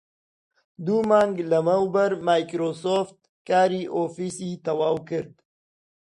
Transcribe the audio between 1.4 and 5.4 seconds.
لەمەوبەر مایکرۆسۆفت کاری ئۆفیسی تەواو کرد